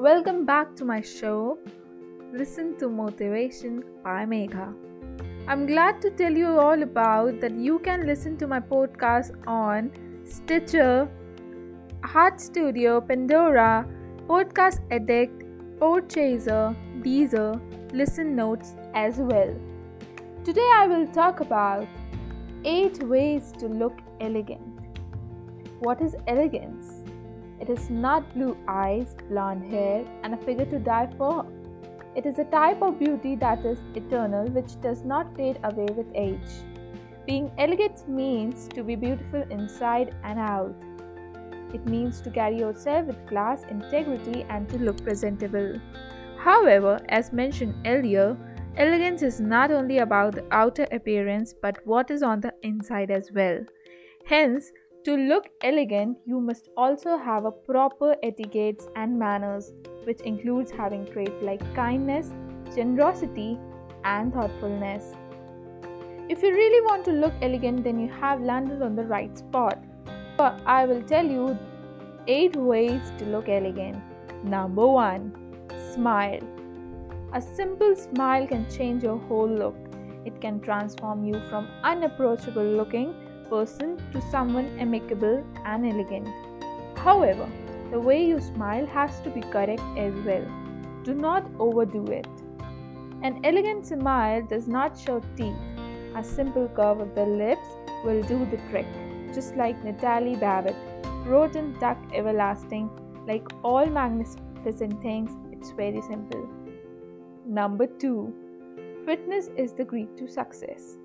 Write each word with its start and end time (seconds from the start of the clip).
Welcome 0.00 0.46
back 0.46 0.74
to 0.76 0.86
my 0.86 1.02
show, 1.02 1.58
Listen 2.32 2.74
to 2.78 2.88
Motivation 2.88 3.84
by 4.02 4.24
Megha. 4.24 4.74
I'm 5.46 5.66
glad 5.66 6.00
to 6.00 6.10
tell 6.10 6.32
you 6.32 6.58
all 6.58 6.82
about 6.82 7.42
that 7.42 7.52
you 7.52 7.80
can 7.80 8.06
listen 8.06 8.38
to 8.38 8.46
my 8.46 8.60
podcast 8.60 9.34
on 9.46 9.90
Stitcher, 10.24 11.06
Heart 12.02 12.40
Studio, 12.40 13.02
Pandora, 13.02 13.86
Podcast 14.26 14.80
Addict, 14.90 15.44
Podchaser, 15.78 16.74
Deezer, 17.02 17.60
Listen 17.92 18.34
Notes 18.34 18.76
as 18.94 19.18
well. 19.18 19.54
Today 20.44 20.70
I 20.76 20.86
will 20.86 21.08
talk 21.08 21.40
about 21.40 21.86
8 22.64 23.02
ways 23.02 23.52
to 23.58 23.66
look 23.68 23.98
elegant. 24.18 24.62
What 25.80 26.00
is 26.00 26.16
elegance? 26.26 26.99
It 27.60 27.68
is 27.68 27.90
not 27.90 28.32
blue 28.34 28.56
eyes, 28.66 29.14
blonde 29.28 29.70
hair, 29.70 30.04
and 30.22 30.34
a 30.34 30.38
figure 30.38 30.66
to 30.66 30.78
die 30.78 31.08
for. 31.18 31.46
It 32.16 32.26
is 32.26 32.38
a 32.38 32.44
type 32.44 32.82
of 32.82 32.98
beauty 32.98 33.36
that 33.36 33.64
is 33.64 33.78
eternal, 33.94 34.48
which 34.48 34.80
does 34.80 35.04
not 35.04 35.36
fade 35.36 35.58
away 35.62 35.86
with 35.96 36.06
age. 36.14 36.50
Being 37.26 37.52
elegant 37.58 38.08
means 38.08 38.66
to 38.68 38.82
be 38.82 38.96
beautiful 38.96 39.42
inside 39.50 40.14
and 40.24 40.38
out. 40.38 40.74
It 41.72 41.86
means 41.86 42.20
to 42.22 42.30
carry 42.30 42.58
yourself 42.58 43.06
with 43.06 43.26
class, 43.28 43.62
integrity, 43.70 44.44
and 44.48 44.68
to 44.70 44.78
look 44.78 45.04
presentable. 45.04 45.78
However, 46.38 46.98
as 47.10 47.32
mentioned 47.32 47.74
earlier, 47.86 48.36
elegance 48.76 49.22
is 49.22 49.40
not 49.40 49.70
only 49.70 49.98
about 49.98 50.34
the 50.34 50.46
outer 50.50 50.86
appearance 50.90 51.54
but 51.60 51.78
what 51.84 52.10
is 52.10 52.22
on 52.22 52.40
the 52.40 52.54
inside 52.62 53.10
as 53.10 53.30
well. 53.32 53.60
Hence, 54.24 54.72
to 55.04 55.16
look 55.16 55.48
elegant, 55.62 56.18
you 56.26 56.40
must 56.40 56.68
also 56.76 57.16
have 57.16 57.44
a 57.44 57.50
proper 57.50 58.16
etiquette 58.22 58.82
and 58.96 59.18
manners, 59.18 59.72
which 60.04 60.20
includes 60.20 60.70
having 60.70 61.06
traits 61.06 61.42
like 61.42 61.62
kindness, 61.74 62.30
generosity, 62.74 63.58
and 64.04 64.32
thoughtfulness. 64.32 65.14
If 66.28 66.42
you 66.42 66.52
really 66.52 66.80
want 66.82 67.04
to 67.06 67.12
look 67.12 67.32
elegant, 67.40 67.82
then 67.82 67.98
you 67.98 68.08
have 68.08 68.42
landed 68.42 68.82
on 68.82 68.94
the 68.94 69.04
right 69.04 69.36
spot. 69.36 69.82
But 70.36 70.60
I 70.66 70.84
will 70.84 71.02
tell 71.02 71.24
you 71.24 71.58
8 72.26 72.56
ways 72.56 73.00
to 73.18 73.24
look 73.24 73.48
elegant. 73.48 73.98
Number 74.44 74.86
1 74.86 75.32
Smile. 75.94 76.40
A 77.32 77.40
simple 77.40 77.96
smile 77.96 78.46
can 78.46 78.68
change 78.70 79.02
your 79.02 79.18
whole 79.18 79.48
look. 79.48 79.76
It 80.24 80.40
can 80.40 80.60
transform 80.60 81.24
you 81.24 81.40
from 81.48 81.68
unapproachable 81.82 82.64
looking 82.64 83.14
person 83.50 83.96
to 84.12 84.22
someone 84.30 84.68
amicable 84.78 85.44
and 85.64 85.86
elegant. 85.86 86.28
However, 86.96 87.48
the 87.90 88.00
way 88.00 88.24
you 88.24 88.40
smile 88.40 88.86
has 88.86 89.20
to 89.20 89.30
be 89.30 89.40
correct 89.40 89.82
as 89.98 90.14
well. 90.24 90.46
Do 91.02 91.14
not 91.14 91.50
overdo 91.58 92.04
it. 92.06 92.28
An 93.22 93.40
elegant 93.44 93.86
smile 93.86 94.42
does 94.42 94.68
not 94.68 94.98
show 94.98 95.20
teeth. 95.36 95.54
A 96.16 96.24
simple 96.24 96.68
curve 96.68 97.00
of 97.00 97.14
the 97.14 97.26
lips 97.26 97.66
will 98.04 98.22
do 98.22 98.38
the 98.46 98.60
trick, 98.70 98.86
just 99.34 99.56
like 99.56 99.84
Natalie 99.84 100.36
Babbitt 100.36 100.76
wrote 101.26 101.56
in 101.56 101.74
Tuck 101.78 101.98
Everlasting, 102.14 102.90
like 103.26 103.46
all 103.62 103.86
magnificent 103.86 105.00
things, 105.02 105.30
it's 105.52 105.70
very 105.70 106.00
simple. 106.02 106.48
Number 107.46 107.86
2. 107.86 108.34
Fitness 109.06 109.50
is 109.56 109.72
the 109.72 109.84
key 109.84 110.06
to 110.16 110.26
success. 110.28 110.96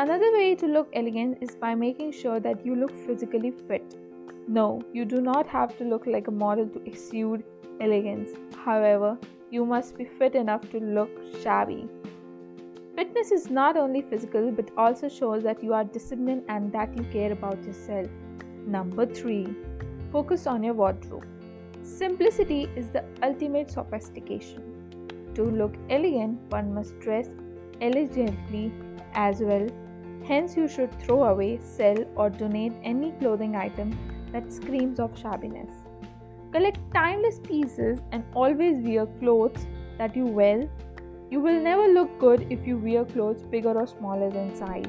Another 0.00 0.30
way 0.32 0.54
to 0.54 0.66
look 0.68 0.90
elegant 0.92 1.38
is 1.40 1.56
by 1.56 1.74
making 1.74 2.12
sure 2.12 2.38
that 2.38 2.64
you 2.64 2.76
look 2.76 2.94
physically 3.04 3.50
fit. 3.50 3.96
No, 4.46 4.80
you 4.92 5.04
do 5.04 5.20
not 5.20 5.48
have 5.48 5.76
to 5.78 5.82
look 5.82 6.06
like 6.06 6.28
a 6.28 6.30
model 6.30 6.68
to 6.68 6.80
exude 6.86 7.42
elegance. 7.80 8.30
However, 8.64 9.18
you 9.50 9.66
must 9.66 9.98
be 9.98 10.04
fit 10.04 10.36
enough 10.36 10.70
to 10.70 10.78
look 10.78 11.10
shabby. 11.42 11.88
Fitness 12.94 13.32
is 13.32 13.50
not 13.50 13.76
only 13.76 14.02
physical 14.02 14.52
but 14.52 14.70
also 14.76 15.08
shows 15.08 15.42
that 15.42 15.64
you 15.64 15.74
are 15.74 15.82
disciplined 15.82 16.44
and 16.48 16.70
that 16.70 16.96
you 16.96 17.02
care 17.10 17.32
about 17.32 17.64
yourself. 17.64 18.06
Number 18.68 19.04
3. 19.04 19.48
Focus 20.12 20.46
on 20.46 20.62
your 20.62 20.74
wardrobe. 20.74 21.26
Simplicity 21.82 22.68
is 22.76 22.88
the 22.90 23.04
ultimate 23.24 23.68
sophistication. 23.68 24.62
To 25.34 25.42
look 25.42 25.74
elegant, 25.90 26.38
one 26.52 26.72
must 26.72 27.00
dress 27.00 27.26
elegantly 27.80 28.72
as 29.14 29.40
well. 29.40 29.68
Hence, 30.24 30.56
you 30.56 30.68
should 30.68 30.92
throw 31.00 31.24
away, 31.24 31.58
sell, 31.62 31.96
or 32.16 32.30
donate 32.30 32.74
any 32.82 33.12
clothing 33.12 33.56
item 33.56 33.98
that 34.32 34.52
screams 34.52 35.00
of 35.00 35.14
shabbiness. 35.14 35.70
Collect 36.52 36.78
timeless 36.94 37.38
pieces 37.38 38.00
and 38.12 38.24
always 38.34 38.78
wear 38.78 39.06
clothes 39.20 39.66
that 39.98 40.16
you 40.16 40.26
well. 40.26 40.68
You 41.30 41.40
will 41.40 41.60
never 41.60 41.88
look 41.88 42.18
good 42.18 42.46
if 42.50 42.66
you 42.66 42.78
wear 42.78 43.04
clothes 43.04 43.42
bigger 43.42 43.72
or 43.72 43.86
smaller 43.86 44.30
than 44.30 44.56
size. 44.56 44.86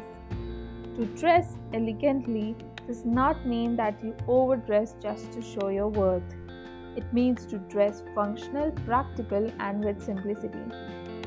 To 0.96 1.06
dress 1.18 1.58
elegantly 1.74 2.56
does 2.88 3.06
not 3.06 3.46
mean 3.46 3.76
that 3.76 4.04
you 4.04 4.16
overdress 4.28 4.96
just 5.02 5.32
to 5.34 5.42
show 5.42 5.70
your 5.70 5.88
worth. 5.88 6.24
It 6.96 7.14
means 7.14 7.46
to 7.48 7.58
dress 7.58 8.04
functional, 8.16 8.72
practical, 8.86 9.52
and 9.60 9.84
with 9.84 10.02
simplicity. 10.02 10.64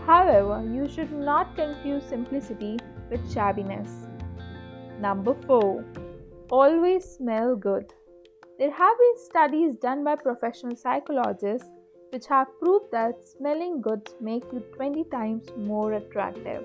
However, 0.07 0.63
you 0.71 0.89
should 0.89 1.13
not 1.13 1.55
confuse 1.55 2.05
simplicity 2.05 2.79
with 3.13 3.35
shabbiness. 3.35 3.91
Number 4.99 5.35
4. 5.47 5.85
Always 6.51 7.05
smell 7.05 7.55
good. 7.55 7.93
There 8.59 8.71
have 8.71 8.99
been 8.99 9.19
studies 9.19 9.77
done 9.77 10.03
by 10.05 10.17
professional 10.17 10.77
psychologists 10.77 11.69
which 12.11 12.27
have 12.27 12.49
proved 12.59 12.91
that 12.93 13.25
smelling 13.25 13.81
good 13.81 14.11
make 14.21 14.45
you 14.53 14.61
20 14.77 15.05
times 15.05 15.47
more 15.57 15.95
attractive. 15.95 16.65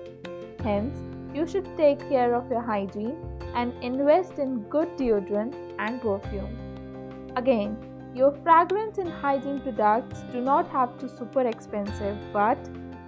Hence, 0.62 0.96
you 1.34 1.46
should 1.46 1.68
take 1.76 2.00
care 2.08 2.34
of 2.34 2.50
your 2.50 2.60
hygiene 2.60 3.16
and 3.54 3.72
invest 3.82 4.38
in 4.38 4.62
good 4.68 4.96
deodorant 4.96 5.54
and 5.78 6.00
perfume. 6.00 7.32
Again, 7.36 7.76
your 8.14 8.32
fragrance 8.42 8.98
and 8.98 9.08
hygiene 9.08 9.60
products 9.60 10.22
do 10.32 10.40
not 10.40 10.68
have 10.68 10.98
to 10.98 11.08
super 11.08 11.46
expensive, 11.46 12.16
but 12.32 12.58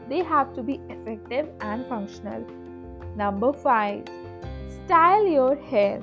they 0.08 0.22
have 0.22 0.54
to 0.54 0.62
be 0.62 0.80
effective 0.88 1.48
and 1.60 1.86
functional. 1.86 2.44
Number 3.20 3.52
5. 3.52 4.04
Style 4.74 5.26
your 5.26 5.54
hair. 5.70 6.02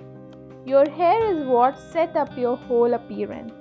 Your 0.68 0.88
hair 0.88 1.20
is 1.34 1.48
what 1.48 1.80
set 1.92 2.16
up 2.16 2.38
your 2.38 2.56
whole 2.56 2.94
appearance. 2.94 3.54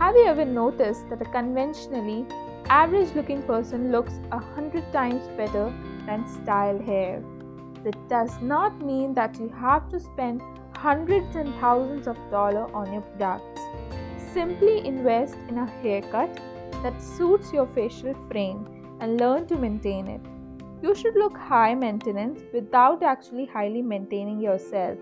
Have 0.00 0.16
you 0.16 0.24
ever 0.26 0.44
noticed 0.44 1.08
that 1.08 1.22
a 1.22 1.26
conventionally 1.26 2.26
average 2.68 3.14
looking 3.14 3.44
person 3.44 3.92
looks 3.92 4.14
a 4.32 4.40
hundred 4.40 4.90
times 4.92 5.28
better 5.36 5.72
than 6.06 6.26
styled 6.26 6.82
hair? 6.82 7.22
That 7.84 7.98
does 8.08 8.32
not 8.42 8.80
mean 8.84 9.14
that 9.14 9.38
you 9.38 9.48
have 9.60 9.88
to 9.90 10.00
spend 10.00 10.42
hundreds 10.76 11.36
and 11.36 11.54
thousands 11.60 12.08
of 12.08 12.16
dollars 12.32 12.68
on 12.74 12.92
your 12.92 13.02
products. 13.02 13.60
Simply 14.32 14.84
invest 14.84 15.36
in 15.48 15.58
a 15.58 15.66
haircut 15.84 16.40
that 16.82 17.00
suits 17.00 17.52
your 17.52 17.68
facial 17.76 18.14
frame 18.28 18.66
and 18.98 19.20
learn 19.20 19.46
to 19.46 19.56
maintain 19.56 20.08
it. 20.08 20.37
You 20.80 20.94
should 20.94 21.16
look 21.16 21.36
high 21.36 21.74
maintenance 21.74 22.40
without 22.52 23.02
actually 23.02 23.46
highly 23.46 23.82
maintaining 23.82 24.40
yourself. 24.40 24.96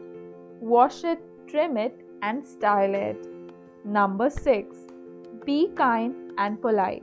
Wash 0.60 1.04
it, 1.04 1.20
trim 1.46 1.76
it, 1.76 2.00
and 2.22 2.44
style 2.44 2.94
it. 2.94 3.28
Number 3.84 4.30
6. 4.30 4.74
Be 5.44 5.68
kind 5.76 6.32
and 6.38 6.60
polite. 6.62 7.02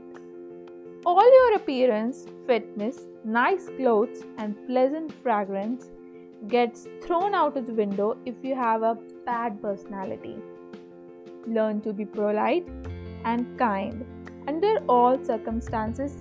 All 1.06 1.34
your 1.36 1.56
appearance, 1.56 2.26
fitness, 2.46 3.06
nice 3.24 3.68
clothes, 3.76 4.24
and 4.38 4.56
pleasant 4.66 5.12
fragrance 5.22 5.90
gets 6.48 6.88
thrown 7.00 7.34
out 7.34 7.56
of 7.56 7.66
the 7.66 7.74
window 7.74 8.16
if 8.26 8.34
you 8.42 8.54
have 8.54 8.82
a 8.82 8.98
bad 9.24 9.62
personality. 9.62 10.36
Learn 11.46 11.80
to 11.82 11.92
be 11.92 12.04
polite 12.04 12.66
and 13.24 13.58
kind 13.58 14.04
under 14.48 14.78
all 14.88 15.22
circumstances 15.24 16.16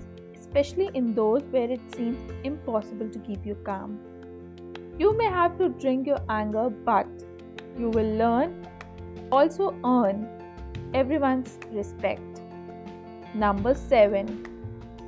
especially 0.54 0.92
in 0.94 1.16
those 1.16 1.42
where 1.50 1.70
it 1.72 1.82
seems 1.96 2.32
impossible 2.44 3.10
to 3.10 3.20
keep 3.20 3.44
you 3.44 3.56
calm. 3.64 4.00
You 5.00 5.18
may 5.18 5.26
have 5.26 5.58
to 5.58 5.70
drink 5.70 6.06
your 6.06 6.20
anger, 6.30 6.70
but 6.70 7.08
you 7.80 7.90
will 7.90 8.16
learn, 8.18 8.68
also 9.32 9.76
earn 9.84 10.28
everyone's 10.94 11.58
respect. 11.72 12.42
Number 13.34 13.74
7. 13.74 14.46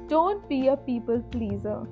Don't 0.08 0.50
be 0.50 0.68
a 0.68 0.78
people 0.78 1.22
pleaser. 1.30 1.84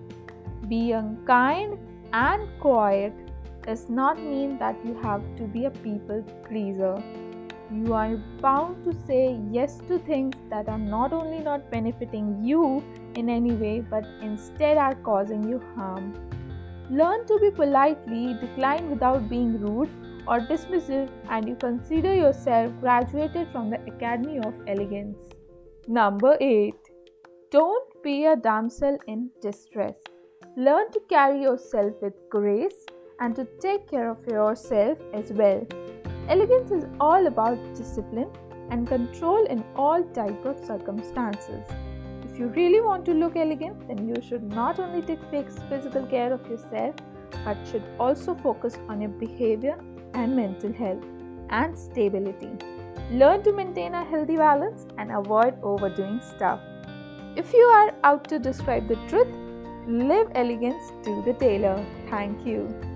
Being 0.68 1.20
kind 1.28 1.78
and 2.12 2.50
quiet 2.60 3.14
does 3.62 3.88
not 3.88 4.20
mean 4.20 4.58
that 4.58 4.76
you 4.84 4.96
have 5.04 5.22
to 5.38 5.44
be 5.44 5.66
a 5.66 5.72
people 5.72 6.24
pleaser. 6.48 6.96
You 7.74 7.94
are 7.94 8.18
bound 8.40 8.84
to 8.84 8.94
say 9.08 9.40
yes 9.50 9.80
to 9.88 9.98
things 9.98 10.36
that 10.50 10.70
are 10.70 10.78
not 10.78 11.12
only 11.12 11.40
not 11.40 11.72
benefiting 11.72 12.44
you 12.44 12.84
in 13.16 13.30
any 13.30 13.54
way 13.54 13.80
but 13.80 14.06
instead 14.22 14.78
are 14.78 14.94
causing 14.96 15.44
you 15.50 15.60
harm. 15.76 16.14
Learn 16.92 17.26
to 17.26 17.40
be 17.40 17.50
politely, 17.50 18.36
decline 18.40 18.90
without 18.92 19.28
being 19.28 19.60
rude 19.60 19.90
or 20.28 20.40
dismissive, 20.40 21.10
and 21.30 21.48
you 21.48 21.56
consider 21.56 22.14
yourself 22.14 22.72
graduated 22.80 23.48
from 23.52 23.70
the 23.70 23.80
Academy 23.88 24.38
of 24.40 24.54
Elegance. 24.68 25.18
Number 25.88 26.38
8. 26.40 26.76
Don't 27.50 28.04
be 28.04 28.26
a 28.26 28.36
damsel 28.36 28.98
in 29.08 29.32
distress. 29.42 29.98
Learn 30.56 30.92
to 30.92 31.02
carry 31.10 31.42
yourself 31.42 31.94
with 32.02 32.14
grace 32.30 32.86
and 33.20 33.36
to 33.36 33.48
take 33.60 33.90
care 33.90 34.10
of 34.10 34.26
yourself 34.28 35.00
as 35.14 35.34
well. 35.34 35.66
Elegance 36.30 36.72
is 36.72 36.86
all 37.00 37.28
about 37.28 37.58
discipline 37.76 38.30
and 38.72 38.88
control 38.88 39.46
in 39.46 39.64
all 39.76 40.04
type 40.04 40.46
of 40.46 40.64
circumstances. 40.66 41.68
If 42.24 42.40
you 42.40 42.48
really 42.48 42.82
want 42.82 43.06
to 43.06 43.14
look 43.14 43.36
elegant, 43.36 43.88
then 43.88 44.08
you 44.08 44.22
should 44.22 44.44
not 44.44 44.80
only 44.80 45.02
take 45.02 45.20
physical 45.70 46.06
care 46.06 46.34
of 46.34 46.48
yourself 46.48 46.96
but 47.44 47.58
should 47.70 47.84
also 48.00 48.36
focus 48.36 48.78
on 48.88 49.02
your 49.02 49.10
behavior 49.10 49.78
and 50.14 50.36
mental 50.36 50.72
health 50.72 51.04
and 51.50 51.78
stability. 51.78 52.52
Learn 53.12 53.44
to 53.44 53.52
maintain 53.52 53.94
a 53.94 54.06
healthy 54.06 54.38
balance 54.38 54.86
and 54.98 55.12
avoid 55.12 55.56
overdoing 55.62 56.22
stuff. 56.22 56.62
If 57.36 57.52
you 57.52 57.66
are 57.66 57.94
out 58.04 58.28
to 58.30 58.40
describe 58.40 58.88
the 58.88 58.96
truth, 59.08 59.28
live 59.88 60.32
elegance 60.36 60.92
to 61.04 61.22
the 61.24 61.34
tailor. 61.34 61.86
Thank 62.10 62.46
you. 62.46 62.93